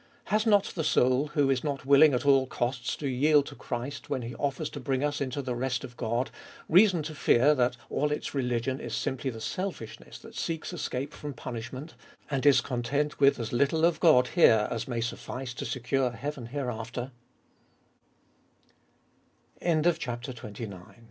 Has 0.25 0.47
not 0.47 0.63
the 0.73 0.83
soul, 0.83 1.27
who 1.35 1.51
is 1.51 1.63
not 1.63 1.85
willing 1.85 2.11
at 2.15 2.25
all 2.25 2.47
costs 2.47 2.95
to 2.95 3.07
yield 3.07 3.45
to 3.45 3.55
Christ 3.55 4.09
when 4.09 4.23
He 4.23 4.33
offers 4.33 4.71
to 4.71 4.79
bring 4.79 5.03
us 5.03 5.21
into 5.21 5.43
the 5.43 5.53
rest 5.53 5.83
of 5.83 5.95
God, 5.95 6.31
reason 6.67 7.03
to 7.03 7.13
fear 7.13 7.53
that 7.53 7.77
all 7.87 8.11
its 8.11 8.33
religion 8.33 8.79
is 8.79 8.95
simply 8.95 9.29
the 9.29 9.39
selfishness 9.39 10.17
that 10.17 10.33
seeks 10.35 10.73
escape 10.73 11.13
from 11.13 11.33
punishment, 11.35 11.93
and 12.31 12.47
is 12.47 12.61
content 12.61 13.19
with 13.19 13.39
as 13.39 13.53
little 13.53 13.85
of 13.85 13.99
God 13.99 14.29
here 14.29 14.67
as 14.71 14.87
may 14.87 15.01
suffice 15.01 15.53
to 15.53 15.65
secure 15.67 16.09
heaven 16.09 16.49